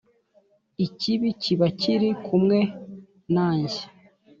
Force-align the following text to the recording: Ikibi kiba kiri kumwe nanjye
Ikibi 0.85 1.29
kiba 1.41 1.67
kiri 1.79 2.09
kumwe 2.25 2.59
nanjye 3.33 3.81